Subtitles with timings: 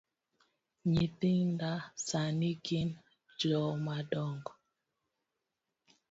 [0.91, 1.71] Nyithinda
[2.05, 2.89] sani gin
[3.39, 4.51] jomadongo.